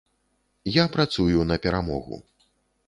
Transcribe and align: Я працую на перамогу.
Я 0.77 0.85
працую 0.95 1.39
на 1.51 1.57
перамогу. 1.67 2.23